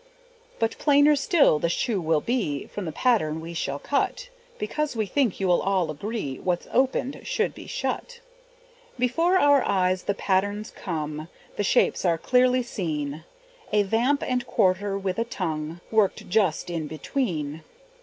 [0.57, 5.05] But plainer still the shoe will be From the pattern we shall cut, Because we
[5.05, 8.19] think you'll all agree What's opened should be shut.
[8.97, 13.25] Before our eyes the patterns come, The shapes are clearly seen,
[13.71, 17.61] A vamp and quarter, with a tongue, Worked just in between.